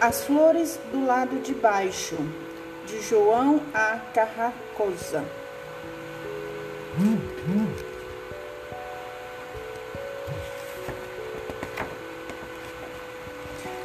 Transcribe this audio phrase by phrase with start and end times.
[0.00, 2.16] As flores do lado de baixo,
[2.86, 3.98] de João A.
[4.14, 5.22] Carracosa.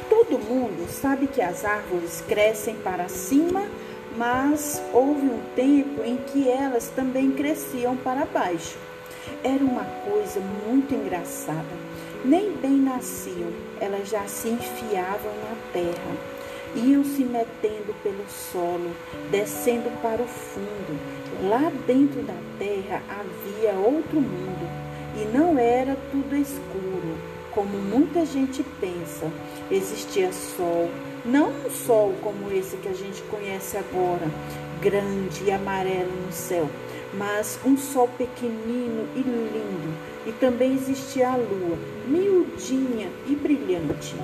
[0.08, 3.68] Todo mundo sabe que as árvores crescem para cima,
[4.16, 8.78] mas houve um tempo em que elas também cresciam para baixo.
[9.44, 11.95] Era uma coisa muito engraçada.
[12.24, 16.16] Nem bem nasciam, elas já se enfiavam na terra,
[16.74, 18.90] iam se metendo pelo solo,
[19.30, 20.98] descendo para o fundo.
[21.48, 24.68] Lá dentro da terra havia outro mundo,
[25.16, 27.16] e não era tudo escuro,
[27.52, 29.30] como muita gente pensa.
[29.70, 30.90] Existia sol,
[31.24, 34.26] não um sol como esse que a gente conhece agora,
[34.80, 36.68] grande e amarelo no céu,
[37.14, 39.94] mas um sol pequenino e lindo.
[40.26, 44.14] E também existia a lua, miudinha e brilhante.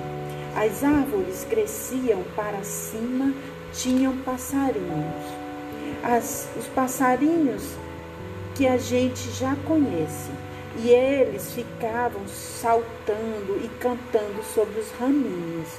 [0.55, 3.33] As árvores cresciam para cima,
[3.73, 5.43] tinham passarinhos.
[6.03, 7.63] As, os passarinhos
[8.53, 10.31] que a gente já conhece.
[10.77, 15.69] E eles ficavam saltando e cantando sobre os raminhos.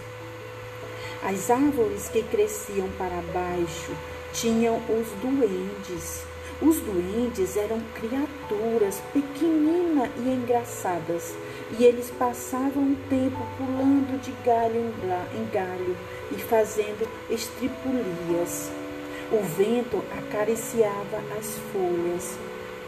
[1.22, 3.92] As árvores que cresciam para baixo
[4.34, 6.22] tinham os duendes.
[6.60, 11.34] Os duendes eram criaturas pequeninas e engraçadas,
[11.78, 14.92] e eles passavam o tempo pulando de galho
[15.34, 15.96] em galho
[16.30, 18.70] e fazendo estripulias.
[19.32, 22.38] O vento acariciava as folhas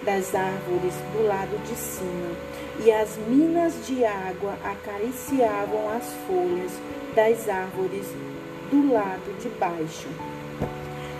[0.05, 2.36] das árvores do lado de cima,
[2.84, 6.72] e as minas de água acariciavam as folhas
[7.14, 8.06] das árvores
[8.70, 10.08] do lado de baixo.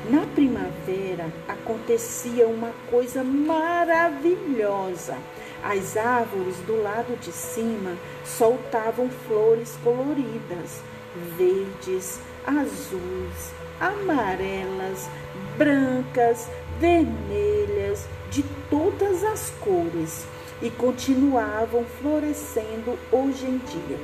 [0.09, 5.17] Na primavera acontecia uma coisa maravilhosa.
[5.65, 10.81] As árvores do lado de cima soltavam flores coloridas,
[11.37, 15.09] verdes, azuis, amarelas,
[15.59, 20.25] brancas, vermelhas, de todas as cores
[20.63, 23.99] e continuavam florescendo hoje em dia.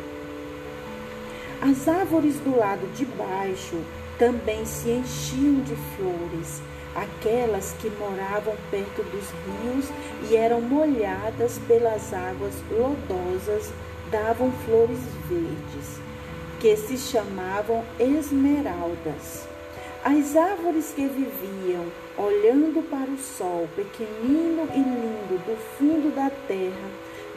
[1.60, 3.80] As árvores do lado de baixo
[4.22, 6.62] também se enchiam de flores,
[6.94, 9.88] aquelas que moravam perto dos rios
[10.30, 13.72] e eram molhadas pelas águas lodosas
[14.12, 15.98] davam flores verdes,
[16.60, 19.48] que se chamavam esmeraldas.
[20.04, 26.90] As árvores que viviam olhando para o sol, pequenino e lindo do fundo da terra,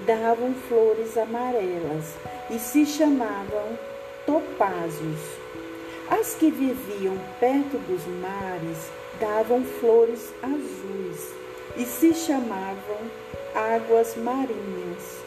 [0.06, 2.14] davam flores amarelas
[2.52, 3.76] e se chamavam
[4.28, 5.46] topázios.
[6.10, 11.34] As que viviam perto dos mares davam flores azuis
[11.76, 12.98] e se chamavam
[13.56, 15.24] águas marinhas.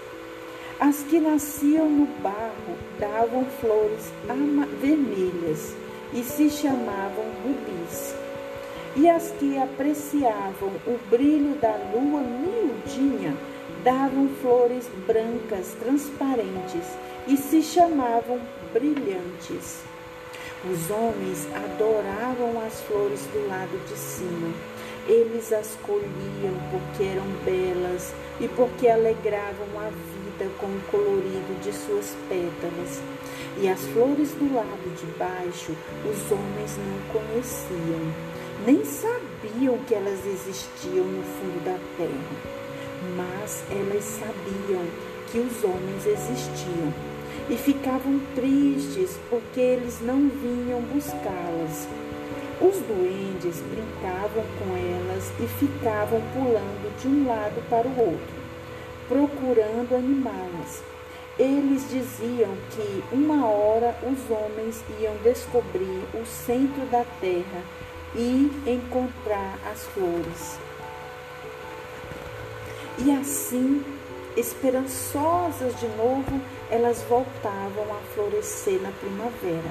[0.79, 4.13] As que nasciam no barro davam flores
[4.81, 5.75] vermelhas
[6.13, 8.15] e se chamavam rubis.
[8.95, 13.37] E as que apreciavam o brilho da lua miudinha
[13.83, 16.87] davam flores brancas transparentes
[17.27, 18.41] e se chamavam
[18.73, 19.83] brilhantes.
[20.65, 24.53] Os homens adoravam as flores do lado de cima.
[25.07, 31.73] Eles as colhiam porque eram belas e porque alegravam a vida com o colorido de
[31.73, 33.01] suas pétalas.
[33.57, 38.13] E as flores do lado de baixo os homens não conheciam,
[38.67, 42.59] nem sabiam que elas existiam no fundo da terra.
[43.17, 44.85] Mas elas sabiam
[45.31, 46.93] que os homens existiam
[47.51, 51.89] e ficavam tristes porque eles não vinham buscá-las.
[52.61, 58.35] Os duendes brincavam com elas e ficavam pulando de um lado para o outro,
[59.09, 60.83] procurando animá-las.
[61.39, 67.63] Eles diziam que uma hora os homens iam descobrir o centro da terra
[68.15, 70.59] e encontrar as flores.
[72.99, 73.85] E assim
[74.39, 76.41] Esperançosas de novo,
[76.71, 79.69] elas voltavam a florescer na primavera.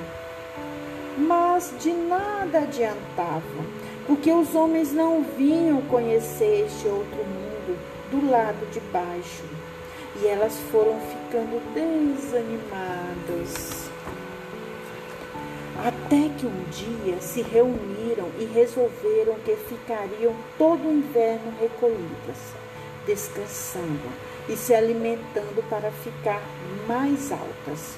[1.18, 3.64] Mas de nada adiantava,
[4.06, 7.80] porque os homens não vinham conhecer este outro mundo
[8.12, 9.46] do lado de baixo.
[10.22, 12.30] E elas foram ficando desanimadas.
[15.80, 22.38] Até que um dia se reuniram e resolveram que ficariam todo o inverno recolhidas,
[23.06, 26.42] descansando e se alimentando para ficar
[26.88, 27.98] mais altas.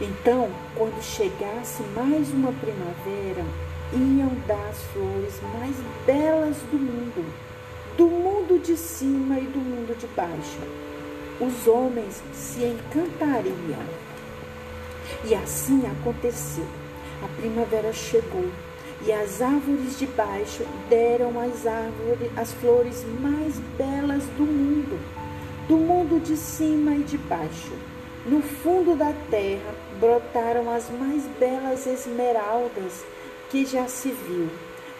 [0.00, 3.44] Então, quando chegasse mais uma primavera,
[3.92, 7.24] iam dar as flores mais belas do mundo,
[7.96, 10.58] do mundo de cima e do mundo de baixo.
[11.40, 13.82] Os homens se encantariam.
[15.24, 16.66] E assim aconteceu.
[17.22, 18.50] A primavera chegou
[19.02, 24.98] e as árvores de baixo deram às árvores as flores mais belas do mundo,
[25.68, 27.72] do mundo de cima e de baixo.
[28.26, 33.04] No fundo da terra brotaram as mais belas esmeraldas
[33.50, 34.48] que já se viu,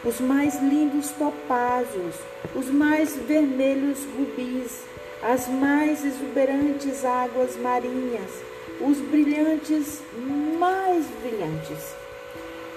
[0.05, 2.17] os mais lindos topázios,
[2.55, 4.82] os mais vermelhos rubis,
[5.23, 8.31] as mais exuberantes águas marinhas,
[8.81, 10.02] os brilhantes
[10.58, 11.94] mais brilhantes.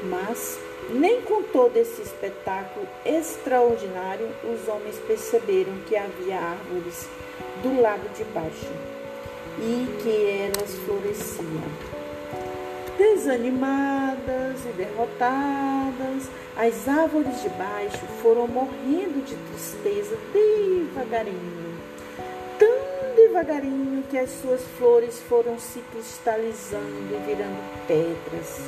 [0.10, 0.58] Mas
[0.90, 7.08] nem com todo esse espetáculo extraordinário os homens perceberam que havia árvores
[7.62, 8.72] do lado de baixo
[9.60, 11.98] e que elas floresciam.
[12.98, 21.67] Desanimadas e derrotadas, as árvores de baixo foram morrendo de tristeza devagarinho
[23.38, 28.60] devagarinho que as suas flores foram se cristalizando e virando pedras,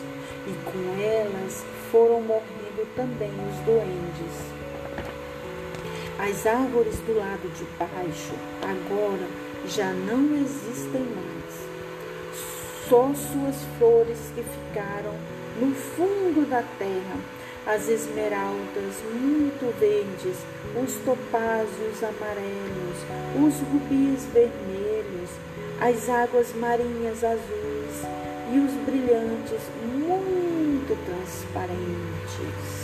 [0.46, 4.60] e com elas foram morrendo também os duendes.
[6.20, 9.28] As árvores do lado de baixo agora
[9.66, 11.70] já não existem mais.
[12.88, 15.16] Só suas flores que ficaram
[15.60, 20.38] no fundo da terra as esmeraldas muito verdes,
[20.76, 22.98] os topázios amarelos,
[23.36, 25.30] os rubis vermelhos,
[25.80, 28.04] as águas marinhas azuis
[28.52, 32.80] e os brilhantes muito transparentes.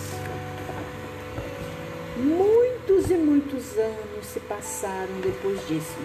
[2.18, 5.98] Muitos e muitos anos se passaram depois disso.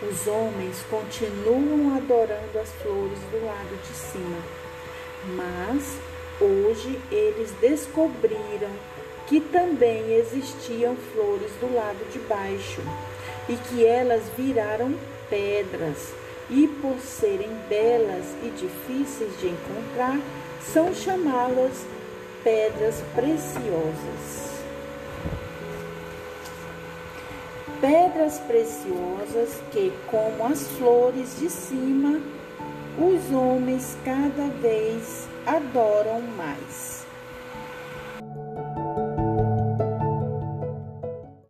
[0.00, 4.38] Os homens continuam adorando as flores do lado de cima,
[5.34, 5.98] mas
[6.40, 8.70] Hoje eles descobriram
[9.26, 12.80] que também existiam flores do lado de baixo
[13.48, 14.94] e que elas viraram
[15.28, 16.12] pedras
[16.48, 20.18] e, por serem belas e difíceis de encontrar,
[20.72, 21.84] são chamadas
[22.44, 24.48] pedras preciosas.
[27.80, 32.20] Pedras preciosas que, como as flores de cima,
[32.98, 37.07] os homens cada vez adoram mais.